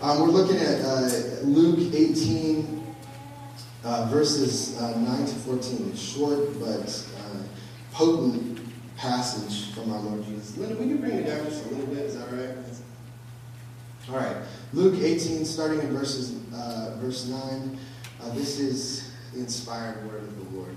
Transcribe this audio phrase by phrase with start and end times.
[0.00, 1.10] Um, we're looking at uh,
[1.42, 2.94] Luke 18,
[3.82, 5.90] uh, verses uh, 9 to 14.
[5.90, 7.42] It's short but uh,
[7.92, 8.60] potent
[8.96, 10.56] passage from our Lord Jesus.
[10.56, 12.04] Linda, will you bring it down just a little bit?
[12.04, 12.56] Is that all right?
[14.08, 14.36] All right.
[14.72, 17.78] Luke 18, starting in verses, uh, verse 9.
[18.22, 20.76] Uh, this is the inspired word of the Lord.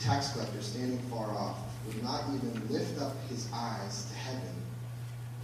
[0.00, 4.54] The tax collector, standing far off, would not even lift up his eyes to heaven,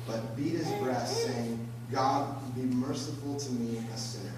[0.07, 4.33] but beat his breast, saying, God, be merciful to me, a sinner.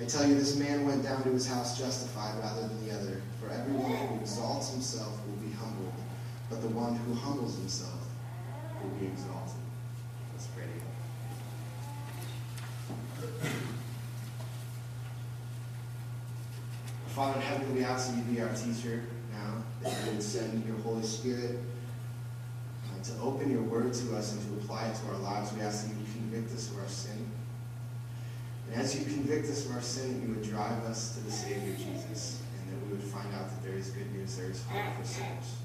[0.00, 3.22] I tell you, this man went down to his house justified rather than the other.
[3.40, 5.94] For everyone who exalts himself will be humbled,
[6.50, 8.04] but the one who humbles himself
[8.82, 9.54] will be exalted.
[10.32, 10.88] Let's pray together.
[17.06, 19.02] Father in heaven, we ask you be our teacher
[19.32, 21.58] now, that you would send your Holy Spirit
[22.86, 25.52] uh, to open your word to us and to apply it to our lives.
[25.52, 27.30] We ask that you convict us of our sin.
[28.68, 31.30] And as you convict us of our sin, that you would drive us to the
[31.30, 34.62] Savior Jesus, and that we would find out that there is good news, there is
[34.64, 35.56] hope for sinners.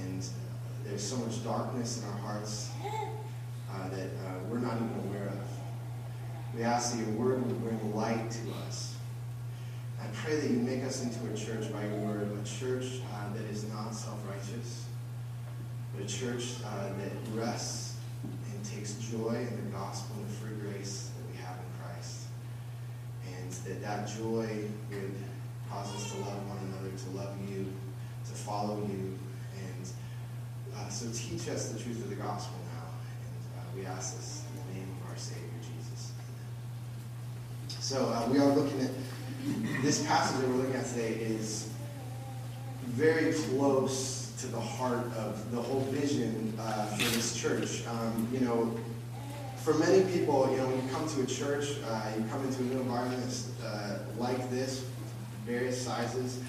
[0.00, 2.70] And uh, there's so much darkness in our hearts
[3.70, 6.56] uh, that uh, we're not even aware of.
[6.56, 8.96] We ask that your word would bring light to us.
[10.02, 13.32] I pray that you make us into a church by your word, a church uh,
[13.34, 14.86] that is not self-righteous,
[15.94, 20.56] but a church uh, that rests and takes joy in the gospel and the free
[20.56, 22.26] grace that we have in Christ.
[23.38, 25.14] And that that joy would
[25.70, 27.72] cause us to love one another, to love you,
[28.26, 29.16] to follow you.
[29.56, 29.88] And
[30.76, 32.90] uh, so teach us the truth of the gospel now.
[33.22, 36.12] And uh, we ask this in the name of our Savior, Jesus.
[37.78, 38.90] So uh, we are looking at
[39.82, 41.68] this passage that we're looking at today is
[42.84, 47.86] very close to the heart of the whole vision uh, for this church.
[47.88, 48.76] Um, you know,
[49.56, 52.60] for many people, you know, when you come to a church, uh, you come into
[52.60, 54.84] a new environment uh, like this,
[55.44, 56.40] various sizes.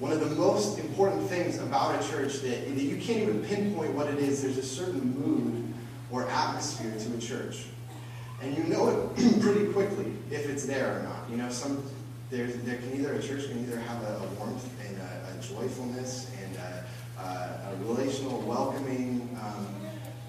[0.00, 3.92] One of the most important things about a church that, that you can't even pinpoint
[3.92, 5.72] what it is, there's a certain mood
[6.10, 7.66] or atmosphere to a church.
[8.42, 11.30] And you know it pretty quickly if it's there or not.
[11.30, 11.82] You know, some
[12.30, 15.42] there, there can either a church can either have a, a warmth and a, a
[15.42, 16.84] joyfulness and a,
[17.22, 19.66] a relational, welcoming um,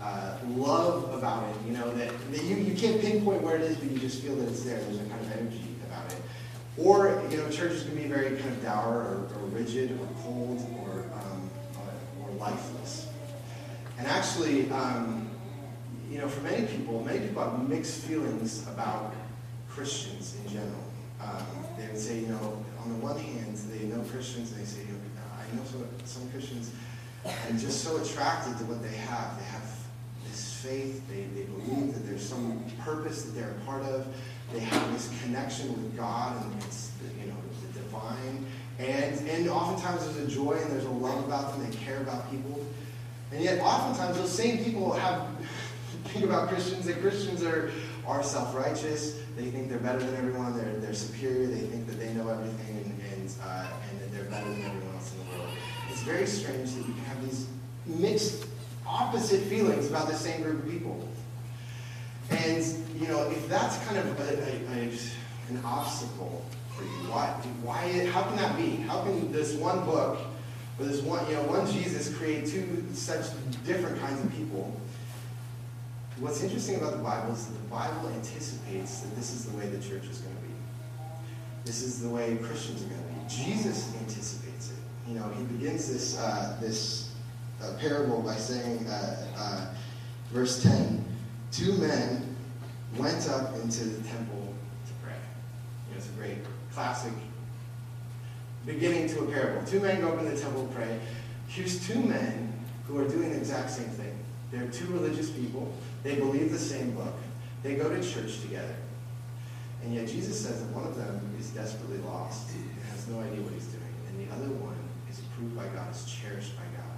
[0.01, 1.55] uh, love about it.
[1.65, 4.35] You know that, that you, you can't pinpoint where it is, but you just feel
[4.35, 4.79] that it's there.
[4.79, 6.21] There's a kind of energy about it.
[6.77, 10.59] Or you know, churches can be very kind of dour or, or rigid or cold
[10.83, 11.49] or um,
[12.21, 13.07] or lifeless.
[13.97, 15.29] And actually, um,
[16.11, 19.13] you know, for many people, many people have mixed feelings about
[19.69, 20.84] Christians in general.
[21.25, 21.45] Um,
[21.77, 24.81] they would say, you know, on the one hand, they know Christians, and they say,
[24.81, 26.71] I know some, some Christians,
[27.47, 29.37] and just so attracted to what they have.
[29.39, 29.77] They have
[30.29, 34.07] this faith, they, they believe that there's some purpose that they're a part of.
[34.53, 37.37] They have this connection with God, and it's, you know,
[37.73, 38.45] the divine.
[38.77, 41.69] And, and oftentimes there's a joy and there's a love about them.
[41.69, 42.63] They care about people.
[43.31, 45.27] And yet, oftentimes, those same people have
[46.05, 47.71] think about Christians that Christians are,
[48.07, 49.19] are self-righteous.
[49.35, 50.57] They think they're better than everyone.
[50.57, 51.47] They're, they're superior.
[51.47, 54.95] They think that they know everything and, and, uh, and that they're better than everyone
[54.95, 55.49] else in the world.
[55.89, 57.47] It's very strange that you can have these
[57.85, 58.45] mixed,
[58.87, 61.07] opposite feelings about the same group of people.
[62.31, 62.63] And,
[62.99, 64.91] you know, if that's kind of a, a, a,
[65.49, 66.43] an obstacle
[66.75, 67.27] for you, why,
[67.61, 68.77] why, how can that be?
[68.77, 70.19] How can this one book,
[70.79, 73.27] or this one, you know, one Jesus create two such
[73.65, 74.75] different kinds of people?
[76.19, 79.67] What's interesting about the Bible is that the Bible anticipates that this is the way
[79.67, 80.53] the church is going to be.
[81.65, 83.43] This is the way Christians are going to be.
[83.43, 84.77] Jesus anticipates it.
[85.09, 87.11] You know, he begins this uh, this
[87.61, 89.67] uh, parable by saying, uh, uh
[90.31, 91.03] verse 10,
[91.51, 92.35] two men
[92.97, 94.53] went up into the temple
[94.87, 95.13] to pray.
[95.87, 96.37] You know, it's a great
[96.71, 97.11] classic
[98.65, 99.65] beginning to a parable.
[99.65, 100.99] Two men go up in the temple to pray.
[101.47, 102.53] Here's two men
[102.87, 104.17] who are doing the exact same thing.
[104.51, 105.73] They're two religious people.
[106.05, 107.15] They believe the same book.
[107.63, 108.75] They go to church together.
[109.83, 113.41] And yet Jesus says that one of them is desperately lost and has no idea
[113.41, 113.89] what he's doing.
[114.07, 114.77] And the other one
[115.09, 116.93] is approved by God, is cherished by God.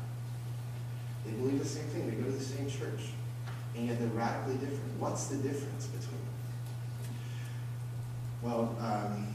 [1.26, 2.10] They believe the same thing.
[2.10, 3.16] They go to the same church.
[3.78, 5.00] and yet they're radically different.
[5.00, 6.36] What's the difference between them?
[8.42, 9.28] Well, um,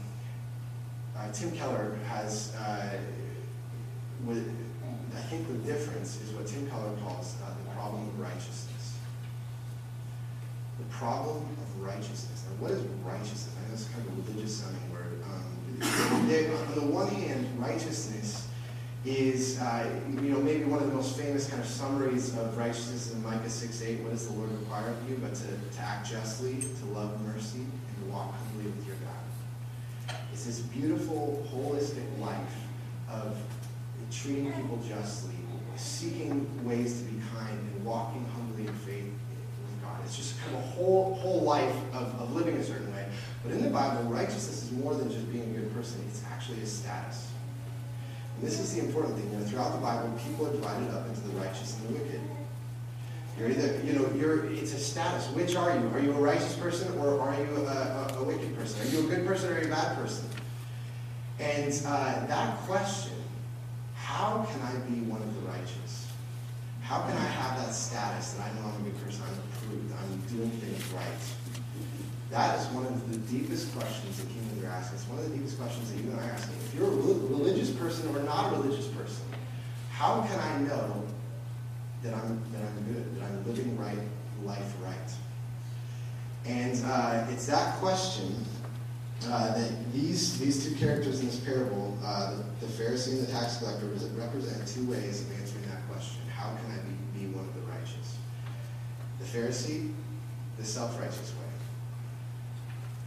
[1.17, 2.97] uh, Tim Keller has, uh,
[4.25, 4.53] with,
[5.15, 8.72] I think the difference is what Tim Keller calls uh, the problem of righteousness.
[10.83, 12.43] The problem of righteousness.
[12.49, 13.49] Now, what is righteousness?
[13.57, 15.23] I know it's kind of a religious sounding word.
[15.23, 18.47] Um, on the one hand, righteousness
[19.05, 23.11] is, uh, you know, maybe one of the most famous kind of summaries of righteousness
[23.11, 23.99] in Micah 6 8.
[23.99, 25.17] What does the Lord require of you?
[25.17, 30.17] But to, to act justly, to love mercy, and to walk humbly with your God.
[30.31, 32.55] It's this beautiful, holistic life
[33.09, 33.37] of
[34.09, 35.35] treating people justly,
[35.75, 39.12] seeking ways to be kind, and walking humbly in faith.
[40.05, 43.05] It's just kind of a whole, whole life of, of living a certain way.
[43.43, 46.03] But in the Bible, righteousness is more than just being a good person.
[46.09, 47.31] It's actually a status.
[48.37, 49.31] And this is the important thing.
[49.31, 52.21] You know, throughout the Bible, people are divided up into the righteous and the wicked.
[53.37, 55.27] You're either, you know, you're, it's a status.
[55.29, 55.87] Which are you?
[55.89, 58.81] Are you a righteous person or are you a, a, a wicked person?
[58.81, 60.29] Are you a good person or are you a bad person?
[61.39, 63.13] And uh, that question,
[63.95, 65.82] how can I be one of the righteous?
[66.83, 69.93] How can I have that status that I know I'm a good person, I'm approved,
[69.97, 71.05] I'm doing things right?
[72.29, 74.97] That is one of the deepest questions that humans are asking.
[74.97, 76.55] It's one of the deepest questions that you and I are asking.
[76.65, 79.25] If you're a religious person or not a religious person,
[79.91, 81.03] how can I know
[82.03, 83.97] that I'm that I'm good, that I'm living right,
[84.43, 85.13] life right?
[86.45, 88.43] And uh, it's that question
[89.27, 93.31] uh, that these these two characters in this parable, uh, the, the, Pharisee and the
[93.31, 96.21] tax collector, represent two ways of answering that question.
[96.35, 98.17] How can I be, be one of the righteous?
[99.19, 99.91] The Pharisee,
[100.57, 101.43] the self-righteous way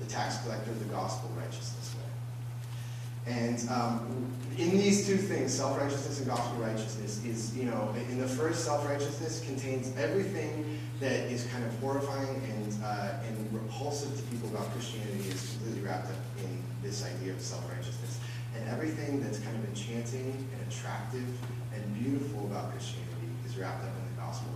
[0.00, 3.32] the tax collector, the gospel righteousness way.
[3.32, 8.28] And um, in these two things, self-righteousness and gospel righteousness, is, you know, in the
[8.28, 14.48] first, self-righteousness contains everything that is kind of horrifying and, uh, and repulsive to people
[14.50, 18.20] about Christianity is completely wrapped up in this idea of self-righteousness.
[18.56, 21.26] And everything that's kind of enchanting and attractive
[21.74, 24.48] and beautiful about Christianity is wrapped up in the gospel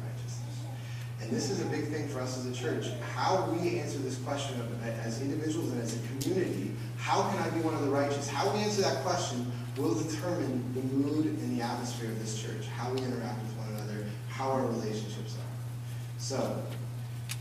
[1.21, 2.87] and this is a big thing for us as a church.
[3.15, 7.51] How we answer this question of, as individuals and as a community, how can I
[7.51, 8.29] be one of the righteous?
[8.29, 12.67] How we answer that question will determine the mood and the atmosphere of this church,
[12.77, 16.19] how we interact with one another, how our relationships are.
[16.19, 16.63] So,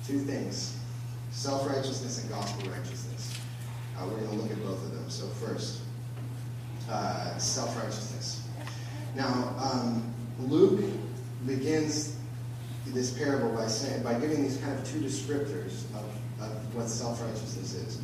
[0.05, 0.77] two things
[1.31, 3.39] self righteousness and gospel righteousness.
[3.97, 5.09] Uh, we're going to look at both of them.
[5.09, 5.81] So, first,
[6.89, 8.47] uh, self righteousness.
[9.15, 10.83] Now, um, Luke
[11.45, 12.18] begins
[12.93, 16.05] this parable by saying by giving these kind of two descriptors of,
[16.41, 18.01] of what self-righteousness is.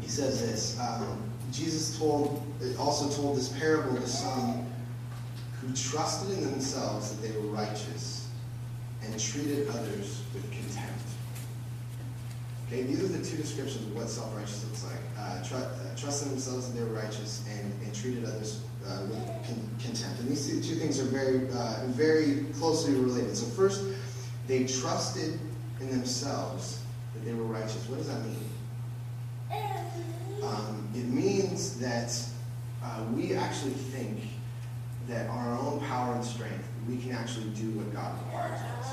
[0.00, 0.78] He says this.
[0.80, 1.22] Um,
[1.52, 2.42] Jesus told
[2.78, 4.66] also told this parable to some
[5.60, 8.28] who trusted in themselves that they were righteous
[9.02, 11.00] and treated others with contempt.
[12.66, 15.00] Okay, these are the two descriptions of what self-righteous looks like.
[15.18, 19.02] Uh, tr- uh, trusted in themselves that they were righteous and, and treated others uh,
[19.02, 20.20] with con- contempt.
[20.20, 23.36] And these two, two things are very, uh, very closely related.
[23.36, 23.84] So first,
[24.46, 25.38] they trusted
[25.80, 26.82] in themselves
[27.14, 27.88] that they were righteous.
[27.88, 28.36] What does that mean?
[30.42, 32.16] Um, it means that
[32.82, 34.20] uh, we actually think
[35.06, 38.66] that on our own power and strength, we can actually do what God requires of
[38.78, 38.92] us.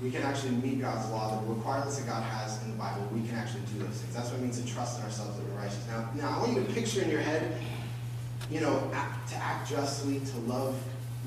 [0.00, 3.06] We can actually meet God's law, the requirements that God has in the Bible.
[3.12, 4.14] We can actually do those things.
[4.14, 5.84] That's what it means to trust in ourselves that we're righteous.
[5.88, 7.60] Now, now I want you to picture in your head
[8.50, 10.80] you know, act, to act justly, to love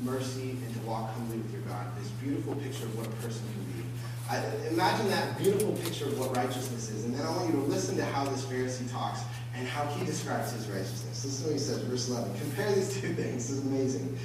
[0.04, 1.86] mercy, and to walk humbly with your God.
[1.98, 3.88] This beautiful picture of what a person can be.
[4.30, 7.68] I, imagine that beautiful picture of what righteousness is, and then I want you to
[7.68, 9.22] listen to how this Pharisee talks
[9.56, 11.26] and how he describes his righteousness.
[11.26, 12.34] Listen to what he says, verse 11.
[12.40, 13.48] Compare these two things.
[13.48, 14.18] This is amazing.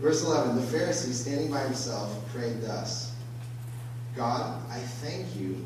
[0.00, 3.12] Verse 11 The Pharisee, standing by himself, prayed thus
[4.16, 5.62] God, I thank you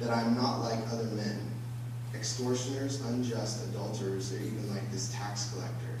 [0.00, 1.47] that I'm not like other men
[2.14, 5.98] extortioners, unjust, adulterers, or even like this tax collector.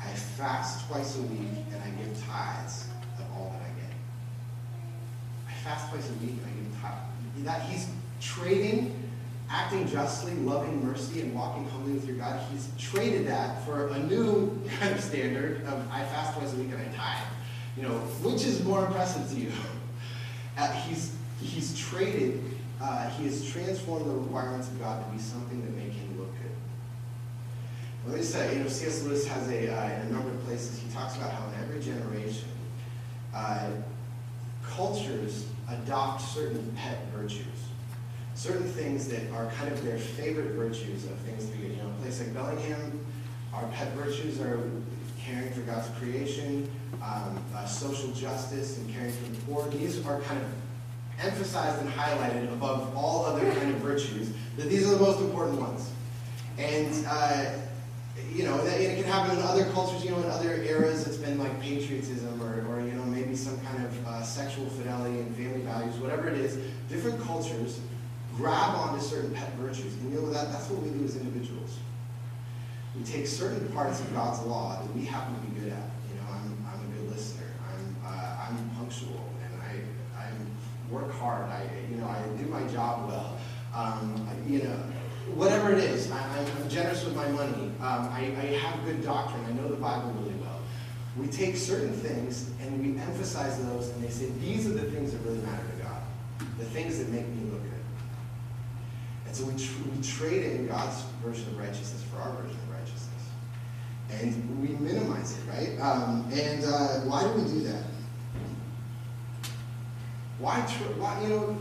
[0.00, 2.86] I fast twice a week and I give tithes
[3.18, 3.92] of all that I get.
[5.48, 7.44] I fast twice a week and I give tithes.
[7.44, 7.88] That he's
[8.20, 9.02] trading
[9.52, 13.98] acting justly, loving mercy, and walking humbly with your God, he's traded that for a
[13.98, 17.26] new kind of standard of I fast twice a week and I tithe.
[17.76, 19.52] You know, which is more impressive to you?
[20.54, 22.51] Uh, he's he's traded
[22.82, 26.32] uh, he has transformed the requirements of God to be something that make him look
[26.32, 26.50] good.
[28.08, 29.04] Let me say, you know, C.S.
[29.04, 31.80] Lewis has a, uh, in a number of places, he talks about how in every
[31.80, 32.48] generation,
[33.32, 33.70] uh,
[34.64, 37.46] cultures adopt certain pet virtues.
[38.34, 41.76] Certain things that are kind of their favorite virtues of things to be good.
[41.76, 43.04] You know, a place like Bellingham,
[43.54, 44.58] our pet virtues are
[45.20, 46.68] caring for God's creation,
[47.00, 49.68] um, uh, social justice, and caring for the poor.
[49.68, 50.48] These are kind of
[51.20, 55.60] emphasized and highlighted above all other kind of virtues, that these are the most important
[55.60, 55.90] ones.
[56.58, 57.52] And, uh,
[58.34, 61.16] you know, that, it can happen in other cultures, you know, in other eras, it's
[61.16, 65.34] been like patriotism or, or you know, maybe some kind of uh, sexual fidelity and
[65.36, 66.58] family values, whatever it is.
[66.88, 67.80] Different cultures
[68.36, 69.94] grab onto certain pet virtues.
[69.94, 71.78] And you know, that, that's what we do as individuals.
[72.96, 75.88] We take certain parts of God's law that we happen to be good at.
[76.08, 77.46] You know, I'm, I'm a good listener.
[77.72, 80.28] I'm, uh, I'm punctual and I, I
[81.02, 81.48] work hard.
[81.48, 83.38] I, you know, I do my job well.
[83.74, 84.76] Um, you know,
[85.34, 87.70] whatever it is, I, am generous with my money.
[87.80, 89.44] Um, I, I have good doctrine.
[89.46, 90.60] I know the Bible really well.
[91.16, 95.12] We take certain things and we emphasize those, and they say these are the things
[95.12, 96.02] that really matter to God,
[96.58, 97.72] the things that make me look good.
[99.26, 102.70] And so we, tr we trade in God's version of righteousness for our version of
[102.70, 103.08] righteousness,
[104.10, 105.80] and we minimize it, right?
[105.80, 107.84] Um, and uh, why do we do that?
[110.42, 110.60] Why,
[110.98, 111.56] why, you know,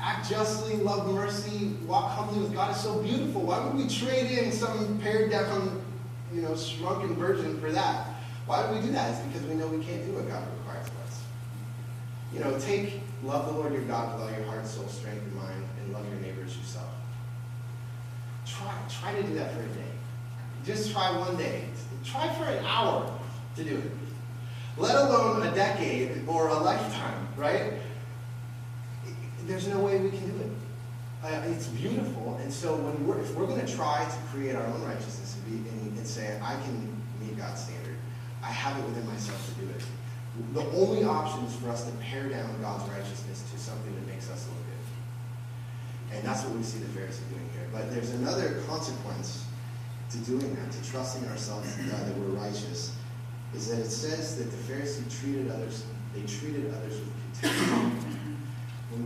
[0.00, 3.42] act justly, love mercy, walk humbly with God is so beautiful.
[3.42, 5.82] Why would we trade in some pared down,
[6.32, 8.06] you know, shrunken version for that?
[8.46, 9.10] Why do we do that?
[9.10, 11.22] It's because we know we can't do what God requires of us.
[12.32, 15.36] You know, take love the Lord your God with all your heart, soul, strength, and
[15.36, 16.88] mind, and love your neighbor as yourself.
[18.46, 19.92] Try, try to do that for a day.
[20.64, 21.66] Just try one day.
[22.02, 23.12] Try for an hour
[23.56, 23.90] to do it.
[24.78, 27.74] Let alone a decade or a lifetime, right?
[29.46, 30.50] There's no way we can do it.
[31.22, 34.66] Uh, it's beautiful, and so when we're, if we're going to try to create our
[34.66, 37.94] own righteousness and, be, and, and say, I can meet God's standard,
[38.42, 39.82] I have it within myself to do it.
[40.52, 44.30] The only option is for us to pare down God's righteousness to something that makes
[44.30, 46.16] us look good.
[46.16, 47.68] And that's what we see the Pharisees doing here.
[47.72, 49.46] But there's another consequence
[50.10, 52.96] to doing that, to trusting ourselves uh, that we're righteous,
[53.54, 58.11] is that it says that the Pharisees treated others, they treated others with contempt.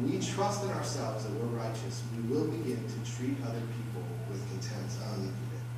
[0.07, 4.39] We trust in ourselves that we're righteous, we will begin to treat other people with
[4.51, 4.95] contempt.
[5.03, 5.33] Um,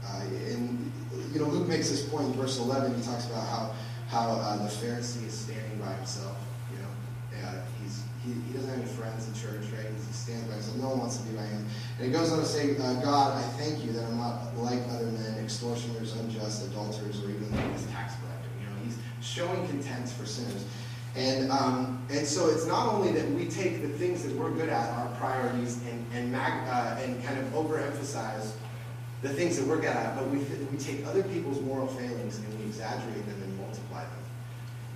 [0.04, 0.20] uh,
[0.52, 0.92] and,
[1.32, 2.94] you know, Luke makes this point in verse 11.
[2.94, 3.72] He talks about how,
[4.08, 6.36] how uh, the Pharisee is standing by himself.
[6.70, 9.88] You know, uh, he's, he, he doesn't have any friends in church, right?
[9.88, 10.76] He stands by himself.
[10.76, 11.64] No one wants to be by him.
[11.96, 14.80] And he goes on to say, uh, God, I thank you that I'm not like
[14.92, 18.52] other men, extortioners, unjust, adulterers, or even like this tax collector.
[18.60, 20.64] You know, he's showing contempt for sinners.
[21.18, 24.68] And, um, and so it's not only that we take the things that we're good
[24.68, 28.52] at, our priorities, and, and, mag, uh, and kind of overemphasize
[29.22, 32.58] the things that we're good at, but we, we take other people's moral failings and
[32.60, 34.12] we exaggerate them and multiply them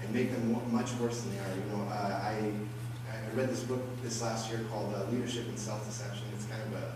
[0.00, 1.56] and make them much worse than they are.
[1.56, 2.52] You know, uh, I,
[3.10, 6.22] I read this book this last year called uh, Leadership and Self-Deception.
[6.36, 6.92] It's kind of a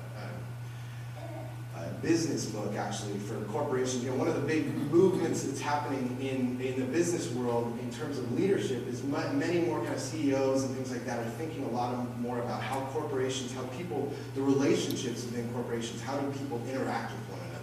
[2.02, 4.04] business book actually for corporations.
[4.04, 7.90] You know, one of the big movements that's happening in, in the business world in
[7.90, 11.64] terms of leadership is many more kind of CEOs and things like that are thinking
[11.64, 16.60] a lot more about how corporations, how people, the relationships within corporations, how do people
[16.68, 17.56] interact with one another.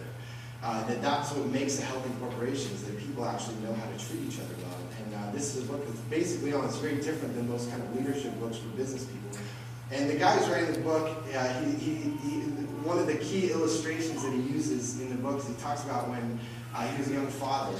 [0.63, 3.97] Uh, that that's what makes a healthy corporation is that people actually know how to
[4.07, 4.77] treat each other well.
[5.03, 6.65] And uh, this is a book that's basically on.
[6.65, 9.39] It's very different than most kind of leadership books for business people.
[9.91, 12.39] And the guy who's writing the book, uh, he, he, he,
[12.83, 16.39] one of the key illustrations that he uses in the books, he talks about when
[16.73, 17.77] uh, he was a young father.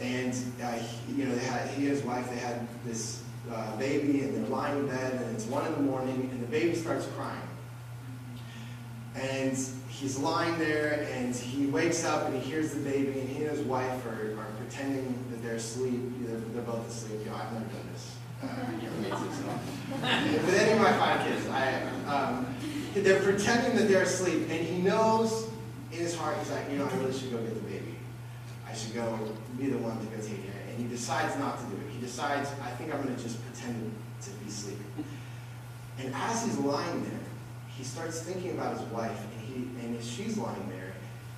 [0.00, 3.76] And, uh, he, you know, they had, he and his wife, they had this uh,
[3.76, 6.74] baby, and they're lying in bed, and it's one in the morning, and the baby
[6.74, 7.40] starts crying.
[9.14, 9.58] And
[9.88, 13.56] he's lying there, and he wakes up, and he hears the baby, and he and
[13.56, 16.00] his wife are, are pretending that they're asleep.
[16.26, 17.20] They're, they're both asleep.
[17.24, 18.15] You know, I've never done this.
[18.42, 18.50] With
[20.54, 22.46] any of my five kids, I, um,
[22.94, 25.48] they're pretending that they're asleep, and he knows
[25.92, 27.96] in his heart, he's like, you know, I really should go get the baby.
[28.68, 29.18] I should go
[29.58, 30.60] be the one to go take care.
[30.68, 31.90] And he decides not to do it.
[31.92, 34.84] He decides, I think I'm going to just pretend to be sleeping.
[35.98, 37.20] And as he's lying there,
[37.76, 40.92] he starts thinking about his wife, and, he, and as she's lying there,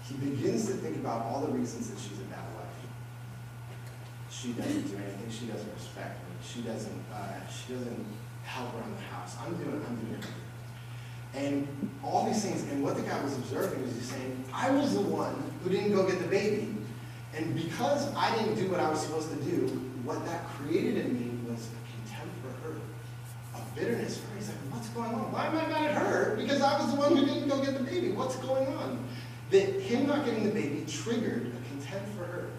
[0.08, 2.64] he begins to think about all the reasons that she's a bad wife.
[4.30, 5.30] She doesn't do anything.
[5.30, 6.18] She doesn't respect.
[6.42, 7.04] She doesn't.
[7.12, 8.06] Uh, she doesn't
[8.44, 9.36] help around the house.
[9.44, 9.84] I'm doing.
[9.86, 10.34] I'm doing everything.
[11.34, 14.94] And all these things, and what the guy was observing was he's saying, I was
[14.94, 16.74] the one who didn't go get the baby.
[17.36, 19.66] And because I didn't do what I was supposed to do,
[20.04, 22.76] what that created in me was a contempt for her,
[23.56, 24.36] a bitterness for her.
[24.38, 25.30] He's like, what's going on?
[25.30, 26.34] Why am I mad at her?
[26.36, 28.10] Because I was the one who didn't go get the baby.
[28.12, 29.04] What's going on?
[29.50, 32.50] That him not getting the baby triggered a contempt for her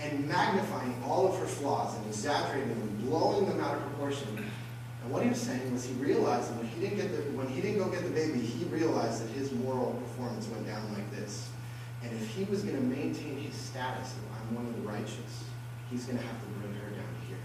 [0.00, 4.44] and magnifying all of her flaws and exaggerating them blowing them out of proportion
[5.04, 7.46] and what he was saying was he realized that when he didn't get the when
[7.48, 11.10] he didn't go get the baby, he realized that his moral performance went down like
[11.12, 11.50] this.
[12.02, 15.44] And if he was going to maintain his status of I'm one of the righteous,
[15.90, 17.36] he's going to have to bring her down here.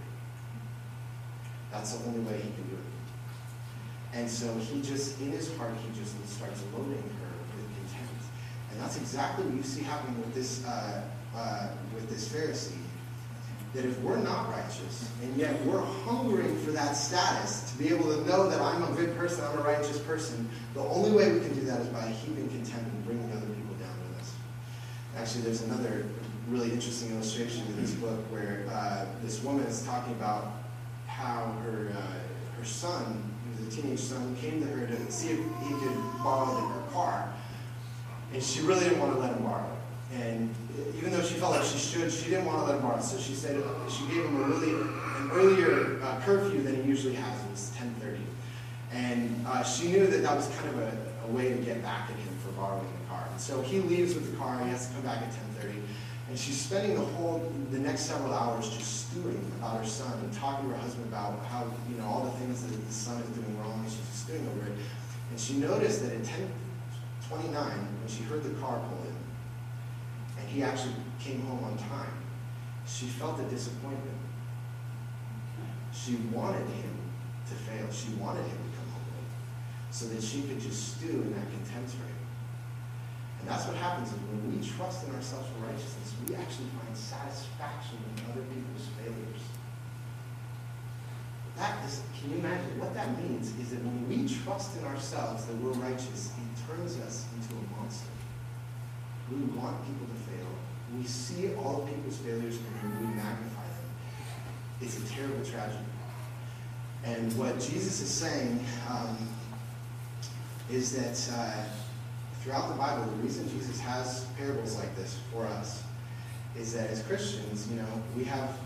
[1.70, 4.16] That's the only way he can do it.
[4.16, 8.24] And so he just, in his heart, he just starts loading her with contempt.
[8.72, 11.04] And that's exactly what you see happening with this, uh,
[11.36, 12.80] uh, with this Pharisee.
[13.74, 18.06] That if we're not righteous, and yet we're hungering for that status, to be able
[18.06, 21.40] to know that I'm a good person, I'm a righteous person, the only way we
[21.40, 24.34] can do that is by heaping contempt and bringing other people down with us.
[25.16, 26.04] Actually, there's another
[26.48, 30.50] really interesting illustration in this book where uh, this woman is talking about
[31.06, 33.22] how her, uh, her son
[33.66, 37.32] a teenage son, came to her to see if he could borrow her car.
[38.32, 40.16] And she really didn't want to let him borrow it.
[40.16, 40.54] And
[40.96, 43.00] even though she felt like she should, she didn't want to let him borrow.
[43.00, 47.14] So she said she gave him a really an earlier uh, curfew than he usually
[47.14, 47.40] has.
[47.44, 48.18] It was 10:30,
[48.92, 50.92] and uh, she knew that that was kind of a,
[51.24, 53.26] a, way to get back at him for borrowing the car.
[53.30, 54.58] And so he leaves with the car.
[54.64, 55.30] He has to come back at
[55.62, 55.74] 10:30.
[56.28, 60.32] And she's spending the whole, the next several hours just stewing about her son and
[60.32, 63.28] talking to her husband about how, you know, all the things that the son is
[63.30, 63.80] doing wrong.
[63.82, 64.78] And she's just stewing over it.
[65.30, 69.09] And she noticed that at 10:29, when she heard the car pull
[70.52, 72.12] he actually came home on time,
[72.86, 74.18] she felt a disappointment.
[75.92, 76.96] She wanted him
[77.46, 77.86] to fail.
[77.90, 79.30] She wanted him to come home late
[79.90, 82.20] so that she could just stew in that contempt for him.
[83.40, 87.96] And that's what happens when we trust in ourselves for righteousness, we actually find satisfaction
[87.96, 89.42] in other people's failures.
[91.56, 93.52] That is, can you imagine what that means?
[93.58, 97.80] Is that when we trust in ourselves that we're righteous, it turns us into a
[97.80, 98.12] monster.
[99.30, 100.29] We want people to fail.
[100.96, 103.90] We see all people's failures and we magnify them.
[104.80, 105.84] It's a terrible tragedy.
[107.04, 109.16] And what Jesus is saying um,
[110.70, 111.36] is that.
[111.36, 111.64] Uh,
[112.42, 115.82] throughout the Bible, the reason Jesus has parables like this for us
[116.56, 118.56] is that as Christians, you know, we have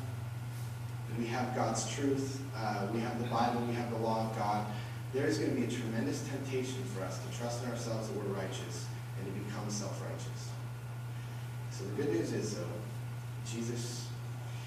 [1.19, 4.66] we have God's truth, uh, we have the Bible, we have the law of God.
[5.12, 8.16] There is going to be a tremendous temptation for us to trust in ourselves that
[8.16, 8.87] we're righteous
[9.19, 10.34] and to become self-righteous.
[11.75, 12.63] So the good news is, though,
[13.51, 14.07] Jesus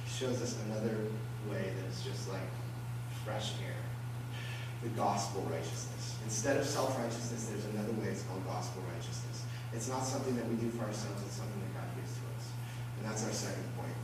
[0.09, 1.07] shows us another
[1.49, 2.43] way that is just like
[3.23, 3.79] fresh air.
[4.83, 6.19] The gospel righteousness.
[6.25, 8.11] Instead of self-righteousness, there's another way.
[8.11, 9.45] It's called gospel righteousness.
[9.73, 11.23] It's not something that we do for ourselves.
[11.25, 12.51] It's something that God gives to us.
[12.99, 13.95] And that's our second point.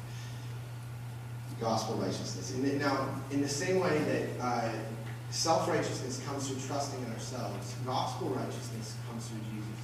[1.60, 2.56] Gospel righteousness.
[2.56, 4.72] And now, in the same way that uh,
[5.30, 9.84] self-righteousness comes through trusting in ourselves, gospel righteousness comes through Jesus.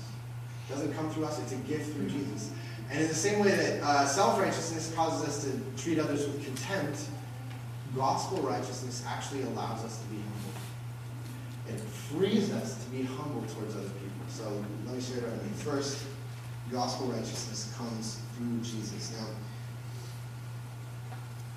[0.67, 1.39] It doesn't come through us.
[1.39, 2.51] It's a gift through Jesus.
[2.89, 6.99] And in the same way that uh, self-righteousness causes us to treat others with contempt,
[7.95, 10.59] gospel righteousness actually allows us to be humble.
[11.67, 14.25] It frees us to be humble towards other people.
[14.27, 14.43] So
[14.85, 15.53] let me share I mean.
[15.53, 16.03] First,
[16.71, 19.15] gospel righteousness comes through Jesus.
[19.19, 19.27] Now,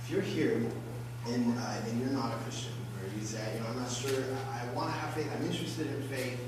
[0.04, 0.66] if you're here
[1.28, 4.22] and, uh, and you're not a Christian, or you say, you know, I'm not sure,
[4.52, 6.38] I, I want to have faith, I'm interested in faith,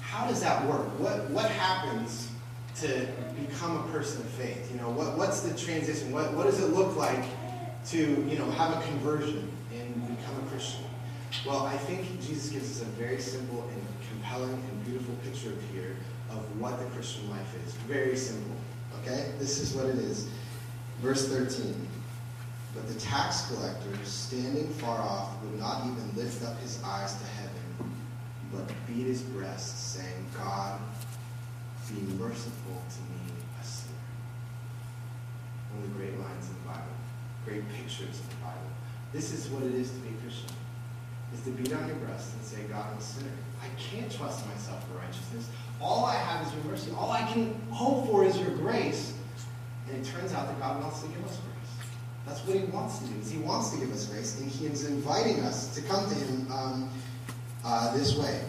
[0.00, 0.86] how does that work?
[0.98, 2.31] What, what happens
[2.80, 3.06] to
[3.38, 4.70] become a person of faith?
[4.72, 6.12] You know, what, what's the transition?
[6.12, 7.24] What, what does it look like
[7.86, 10.84] to, you know, have a conversion and become a Christian?
[11.46, 15.96] Well, I think Jesus gives us a very simple and compelling and beautiful picture here
[16.30, 17.74] of what the Christian life is.
[17.88, 18.56] Very simple.
[19.00, 19.32] Okay?
[19.38, 20.28] This is what it is.
[21.00, 21.74] Verse 13.
[22.74, 27.26] But the tax collector, standing far off, would not even lift up his eyes to
[27.26, 27.92] heaven,
[28.52, 30.80] but beat his breast, saying, God,
[31.94, 33.94] be merciful to me, a sinner.
[35.74, 36.96] One of the great lines in the Bible,
[37.44, 38.70] great pictures in the Bible.
[39.12, 40.56] This is what it is to be a Christian
[41.34, 43.30] is to beat on your breast and say, God, I'm a sinner.
[43.62, 45.48] I can't trust myself for righteousness.
[45.80, 46.90] All I have is your mercy.
[46.96, 49.14] All I can hope for is your grace.
[49.88, 51.88] And it turns out that God wants to give us grace.
[52.26, 53.18] That's what he wants to do.
[53.20, 56.14] Is he wants to give us grace, and he is inviting us to come to
[56.14, 56.90] him um,
[57.64, 58.42] uh, this way.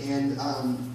[0.00, 0.89] And um,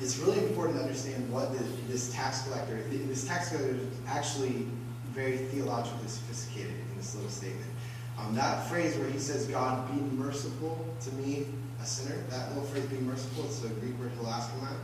[0.00, 4.66] it's really important to understand what the, this tax collector, this tax collector is actually
[5.12, 7.70] very theologically sophisticated in this little statement.
[8.18, 11.46] Um, that phrase where he says, God, be merciful to me,
[11.80, 14.74] a sinner, that little phrase, be merciful, it's the Greek word hilaskomai,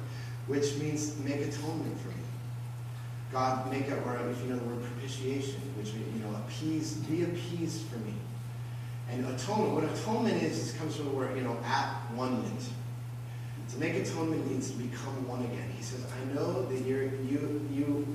[0.47, 2.15] which means make atonement for me.
[3.33, 6.95] God, make it, or if you know the word propitiation, which means, you know, appease,
[6.95, 8.15] be appeased for me.
[9.09, 12.69] And atonement, what atonement is, comes from the word, you know, at one ment.
[13.73, 15.71] To make atonement means to become one again.
[15.77, 18.07] He says, I know that you're, you, you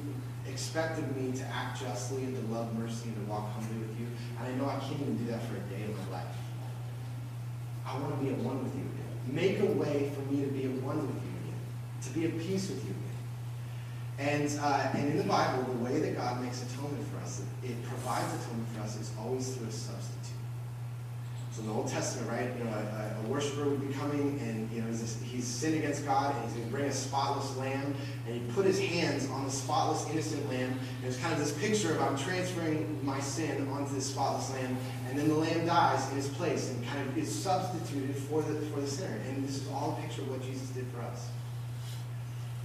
[0.48, 4.08] expected me to act justly and to love mercy and to walk humbly with you.
[4.39, 6.36] And I know I can't even do that for a day of my life.
[7.86, 9.06] I want to be at one with you again.
[9.28, 11.62] Make a way for me to be at one with you again,
[12.02, 13.06] to be at peace with you again.
[14.18, 17.84] And, uh, and in the Bible, the way that God makes atonement for us, it,
[17.84, 20.25] provides atonement for us, is always through a substitute.
[21.56, 24.70] So in the Old Testament, right, you know, a, a worshiper would be coming and,
[24.74, 27.96] you know, he's, he's sinned against God and he's going to bring a spotless lamb
[28.28, 30.72] and he put his hands on the spotless, innocent lamb.
[30.72, 34.76] And it's kind of this picture of I'm transferring my sin onto this spotless lamb
[35.08, 38.60] and then the lamb dies in his place and kind of is substituted for the,
[38.65, 39.18] for the sinner.
[39.30, 41.30] And this is all a picture of what Jesus did for us.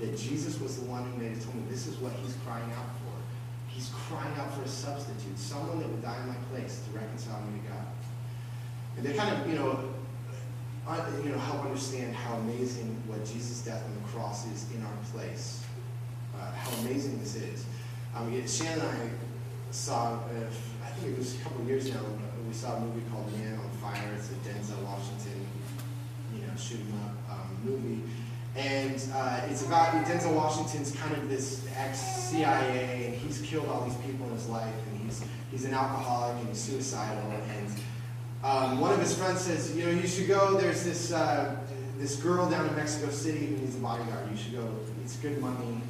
[0.00, 1.70] That Jesus was the one who made atonement.
[1.70, 3.14] This is what he's crying out for.
[3.68, 7.40] He's crying out for a substitute, someone that would die in my place to reconcile
[7.42, 7.87] me to God.
[9.00, 9.80] And they kind of, you know,
[11.24, 14.92] you know, help understand how amazing what Jesus' death on the cross is in our
[15.10, 15.64] place.
[16.38, 17.64] Uh, how amazing this is.
[18.14, 19.10] Um, Shannon and I
[19.70, 20.20] saw, uh,
[20.84, 22.02] I think it was a couple years now,
[22.46, 24.12] we saw a movie called Man on Fire.
[24.18, 25.46] It's a Denzel Washington,
[26.34, 28.02] you know, shoot 'em up um, movie.
[28.54, 33.96] And uh, it's about Denzel Washington's kind of this ex-CIA, and he's killed all these
[34.04, 37.70] people in his life, and he's he's an alcoholic and he's suicidal, and
[38.42, 40.57] um, one of his friends says, you know, you should go.
[40.57, 41.57] There's this uh,
[41.98, 44.31] this girl down in Mexico City who needs a bodyguard.
[44.31, 44.66] You should go.
[45.05, 45.81] It's good money.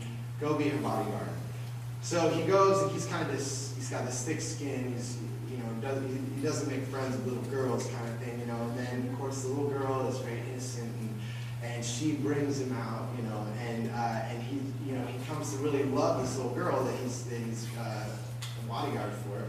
[0.40, 1.28] Go be her bodyguard.
[2.02, 3.74] So he goes, and he's kind of this.
[3.76, 4.92] He's got this thick skin.
[4.94, 8.46] He's you know doesn't he doesn't make friends with little girls kind of thing, you
[8.46, 8.60] know.
[8.60, 11.20] And then of course the little girl is very innocent, and,
[11.62, 15.52] and she brings him out, you know, and uh, and he you know he comes
[15.52, 18.08] to really love this little girl that he's that he's uh,
[18.64, 19.44] a bodyguard for,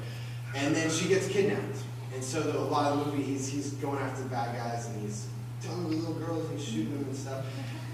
[0.55, 1.81] and then she gets kidnapped
[2.13, 4.87] and so the, a lot of the movie, he's, he's going after the bad guys
[4.87, 5.27] and he's
[5.61, 7.45] telling the little girls and shooting them and stuff.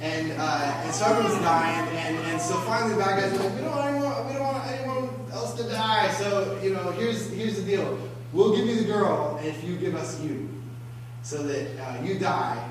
[0.02, 1.88] And, uh, and so everyone's dying.
[1.98, 4.44] And, and so finally the bad guys are like, we don't want anyone, we don't
[4.44, 6.12] want anyone else to die.
[6.12, 8.00] So, you know, here's, here's the deal.
[8.34, 10.50] We'll give you the girl if you give us you.
[11.24, 12.70] So that uh, you die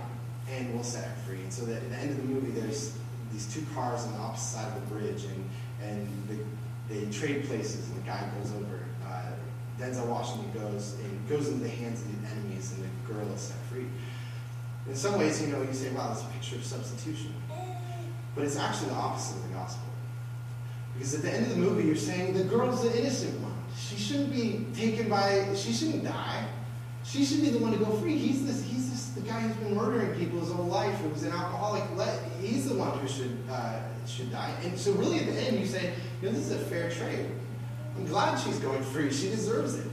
[0.50, 1.38] and we'll set her free.
[1.38, 2.96] And so that at the end of the movie, there's
[3.32, 5.50] these two cars on the opposite side of the bridge and,
[5.82, 8.85] and the, they trade places and the guy goes over
[9.78, 13.40] Denzel Washington goes and goes into the hands of the enemies, and the girl is
[13.40, 13.86] set free.
[14.88, 17.34] In some ways, you know, you say, "Wow, that's a picture of substitution,"
[18.34, 19.88] but it's actually the opposite of the gospel.
[20.94, 23.52] Because at the end of the movie, you're saying the girl's the innocent one.
[23.76, 25.54] She shouldn't be taken by.
[25.54, 26.46] She shouldn't die.
[27.04, 28.16] She should be the one to go free.
[28.16, 28.64] He's this.
[28.64, 29.06] He's this.
[29.10, 30.94] The guy who's been murdering people his whole life.
[31.00, 31.84] Who was an alcoholic.
[32.40, 34.54] He's the one who should uh, should die.
[34.62, 37.26] And so, really, at the end, you say, you know, this is a fair trade.
[37.96, 39.10] I'm glad she's going free.
[39.10, 39.86] She deserves it.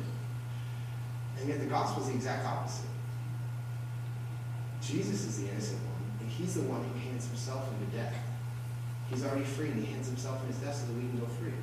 [1.40, 2.86] And yet the gospel is the exact opposite.
[4.82, 8.16] Jesus is the innocent one, and he's the one who hands himself into death.
[9.10, 11.26] He's already free, and he hands himself in his death so that we can go
[11.26, 11.54] free.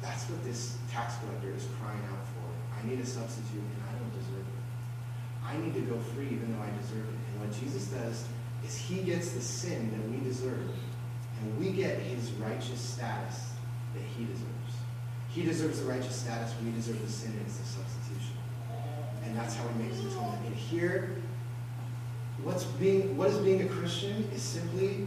[0.00, 2.48] That's what this tax collector is crying out for.
[2.76, 4.64] I need a substitute, and I don't deserve it.
[5.44, 7.18] I need to go free even though I deserve it.
[7.32, 8.24] And what Jesus does
[8.64, 10.70] is he gets the sin that we deserve,
[11.40, 13.52] and we get his righteous status
[13.94, 14.50] that he deserves.
[15.30, 16.54] He deserves the righteous status.
[16.64, 17.32] We deserve the sin.
[17.44, 18.36] It's the substitution.
[19.24, 20.44] And that's how he makes atonement.
[20.46, 21.16] And here,
[22.42, 25.06] what's being, what is being a Christian is simply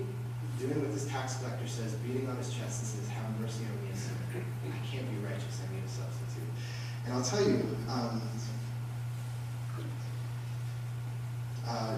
[0.60, 3.86] doing what this tax collector says, beating on his chest and says, have mercy on
[3.86, 4.44] me, a sinner.
[4.66, 5.62] I can't be righteous.
[5.64, 6.50] I need a substitute.
[7.06, 8.22] And I'll tell you, um,
[11.68, 11.98] uh,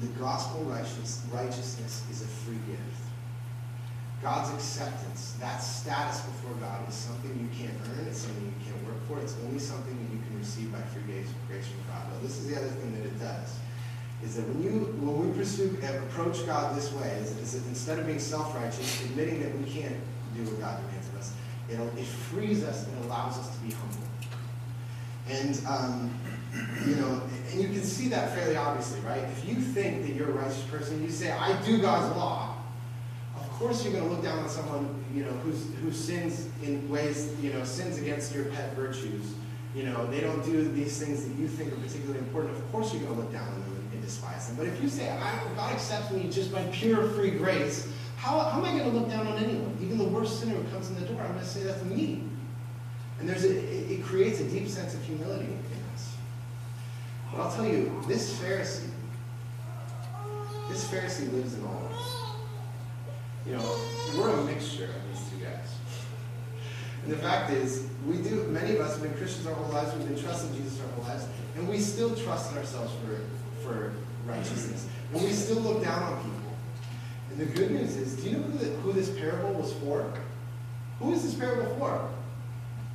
[0.00, 3.05] the gospel righteous, righteousness is a free gift.
[4.22, 8.82] God's acceptance, that status before God is something you can't earn, it's something you can't
[8.86, 11.28] work for, it's only something that you can receive by free grace,
[11.68, 12.12] from God.
[12.12, 13.58] Now, this is the other thing that it does,
[14.24, 14.70] is that when you
[15.04, 15.76] when we pursue
[16.08, 19.96] approach God this way, is, is that instead of being self-righteous, admitting that we can't
[20.34, 21.32] do what God demands of us,
[21.68, 24.08] it it frees us and allows us to be humble.
[25.28, 26.18] And um,
[26.86, 27.20] you know,
[27.52, 29.22] and you can see that fairly obviously, right?
[29.22, 32.55] If you think that you're a righteous person, you say, I do God's law,
[33.58, 37.34] course you're going to look down on someone, you know, who's, who sins in ways,
[37.40, 39.34] you know, sins against your pet virtues.
[39.74, 42.56] You know, they don't do these things that you think are particularly important.
[42.56, 44.56] Of course you're going to look down on them and despise them.
[44.56, 45.06] But if you say,
[45.56, 49.08] God accepts me just by pure free grace, how, how am I going to look
[49.08, 49.76] down on anyone?
[49.82, 52.24] Even the worst sinner who comes in the door, I'm going to say that's me.
[53.20, 56.14] And there's a, it, creates a deep sense of humility in us.
[57.32, 58.90] But I'll tell you, this Pharisee,
[60.68, 62.25] this Pharisee lives in all of us
[63.46, 63.78] you know,
[64.16, 65.74] we're a mixture of these two guys.
[67.04, 69.94] And the fact is, we do, many of us have been Christians our whole lives,
[69.94, 73.20] we've been trusting Jesus our whole lives, and we still trust ourselves for,
[73.62, 73.92] for
[74.26, 74.88] righteousness.
[75.12, 76.36] And we still look down on people.
[77.30, 80.12] And the good news is, do you know who this parable was for?
[80.98, 82.08] Who is this parable for?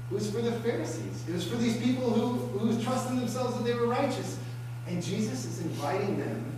[0.09, 1.23] It was for the Pharisees.
[1.29, 4.37] It was for these people who, who trusted themselves that they were righteous.
[4.87, 6.50] And Jesus is inviting them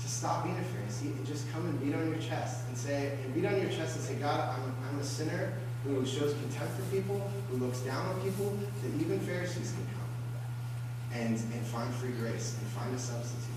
[0.00, 3.18] to stop being a Pharisee and just come and beat on your chest and say,
[3.24, 5.54] and beat on your chest and say, God, I'm, I'm a sinner
[5.84, 11.20] who shows contempt for people, who looks down on people, that even Pharisees can come
[11.20, 13.54] and, and find free grace and find a substitute.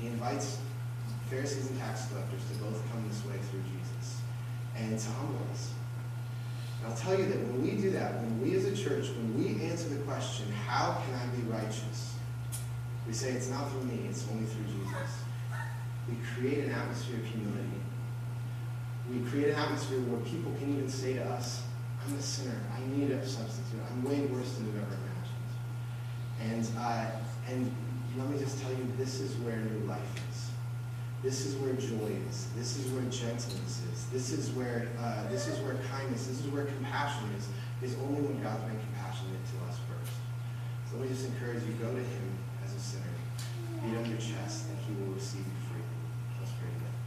[0.00, 0.58] He invites
[1.28, 4.20] Pharisees and tax collectors to both come this way through Jesus
[4.76, 5.72] and to humble us.
[6.82, 9.38] And I'll tell you that when we do that, when we as a church, when
[9.38, 12.14] we answer the question, how can I be righteous?
[13.06, 15.10] We say it's not through me, it's only through Jesus.
[16.10, 17.80] We create an atmosphere of humility.
[19.10, 21.62] We create an atmosphere where people can even say to us,
[22.06, 22.58] I'm a sinner.
[22.74, 23.80] I need a substitute.
[23.90, 25.50] I'm way worse than you've ever imagined.
[26.40, 27.10] And, uh,
[27.48, 27.72] and
[28.18, 30.50] let me just tell you, this is where new life is.
[31.22, 32.48] This is where joy is.
[32.56, 34.06] This is where gentleness is.
[34.06, 37.48] This is where, uh, this is where kindness, this is where compassion is,
[37.82, 40.16] is only when God's been compassionate to us first.
[40.88, 42.26] So let me just encourage you, go to him
[42.64, 43.04] as a sinner.
[43.84, 45.84] Beat on your chest, and he will receive you freely.
[46.40, 46.98] Let's pray together.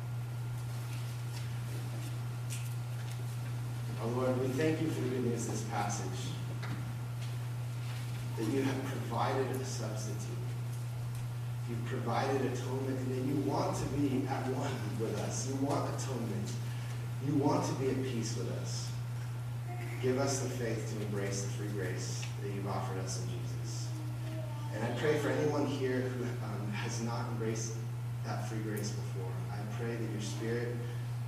[4.04, 6.28] Our Lord, we thank you for giving us this passage.
[8.38, 10.28] That you have provided a substitute.
[11.70, 15.48] You've provided atonement, and that you want to be at one with us.
[15.48, 16.52] You want atonement.
[17.26, 18.90] You want to be at peace with us.
[20.02, 23.88] Give us the faith to embrace the free grace that you've offered us in Jesus.
[24.76, 27.76] And I pray for anyone here who um, has not embraced
[28.26, 29.32] that free grace before.
[29.50, 30.76] I pray that your Spirit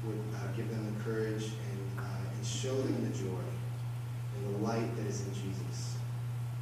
[0.04, 1.52] would uh, give them the courage
[2.46, 3.46] and, show them the joy
[4.38, 5.98] and the light that is in Jesus.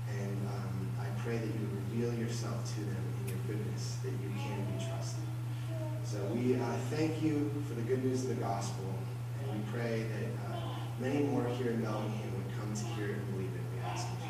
[0.10, 4.30] And um, I pray that you reveal yourself to them in your goodness, that you
[4.38, 5.24] can be trusted.
[6.04, 8.94] So we uh, thank you for the good news of the gospel,
[9.42, 10.60] and we pray that uh,
[11.00, 13.62] many more here in Bellingham would come to hear it and believe it.
[13.76, 14.23] We ask.